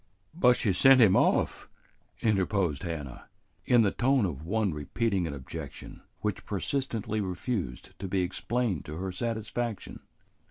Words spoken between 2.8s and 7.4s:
Hannah, in the tone of one repeating an objection which persistently